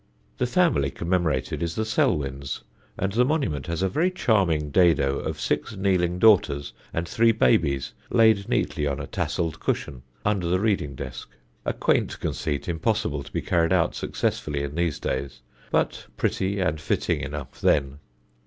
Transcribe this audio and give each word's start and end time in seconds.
The 0.39 0.47
family 0.47 0.89
commemorated 0.89 1.61
is 1.61 1.75
the 1.75 1.85
Selwyns, 1.85 2.61
and 2.97 3.11
the 3.13 3.23
monument 3.23 3.67
has 3.67 3.83
a 3.83 3.87
very 3.87 4.09
charming 4.09 4.71
dado 4.71 5.19
of 5.19 5.39
six 5.39 5.75
kneeling 5.75 6.17
daughters 6.17 6.73
and 6.91 7.07
three 7.07 7.31
babies 7.31 7.93
laid 8.09 8.49
neatly 8.49 8.87
on 8.87 8.99
a 8.99 9.05
tasseled 9.05 9.59
cushion, 9.59 10.01
under 10.25 10.47
the 10.47 10.59
reading 10.59 10.95
desk 10.95 11.29
a 11.65 11.73
quaint 11.73 12.19
conceit 12.19 12.67
impossible 12.67 13.21
to 13.21 13.31
be 13.31 13.43
carried 13.43 13.71
out 13.73 13.93
successfully 13.93 14.63
in 14.63 14.73
these 14.73 14.97
days, 14.97 15.41
but 15.69 16.07
pretty 16.17 16.59
and 16.59 16.81
fitting 16.81 17.21
enough 17.21 17.61
then. 17.61 17.99